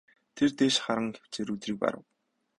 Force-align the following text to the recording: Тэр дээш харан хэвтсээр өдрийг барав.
Тэр 0.35 0.51
дээш 0.59 0.75
харан 0.83 1.07
хэвтсээр 1.15 1.53
өдрийг 1.53 1.77
барав. 1.83 2.03